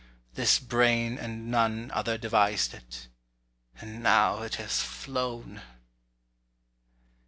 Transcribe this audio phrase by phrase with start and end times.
[0.33, 3.07] This brain and none other devised it—
[3.79, 5.61] And now it has flown.